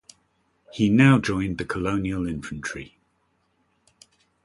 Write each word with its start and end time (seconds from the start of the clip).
He 0.73 0.89
now 0.89 1.19
joined 1.19 1.59
the 1.59 1.63
colonial 1.63 2.25
infantry. 2.27 2.97